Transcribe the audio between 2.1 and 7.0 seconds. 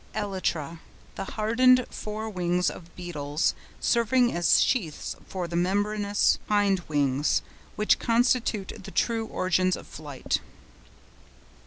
wings of Beetles, serving as sheaths for the membranous hind